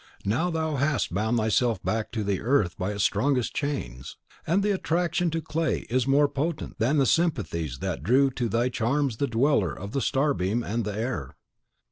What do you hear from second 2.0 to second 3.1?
to the earth by its